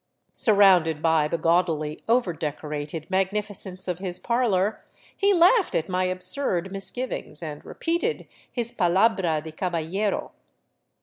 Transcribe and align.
Surrounded 0.33 0.99
by 0.99 1.27
the 1.27 1.37
gaudily 1.37 1.99
overdecorated 2.09 3.05
magnificence 3.11 3.87
of 3.87 3.99
his 3.99 4.19
parlor, 4.19 4.83
he 5.15 5.31
laughed 5.31 5.75
at 5.75 5.87
my 5.87 6.05
absurd 6.05 6.71
misgivings 6.71 7.43
and 7.43 7.63
repeated 7.63 8.27
his" 8.51 8.71
palabra 8.73 9.43
de 9.43 9.51
caballero." 9.51 10.31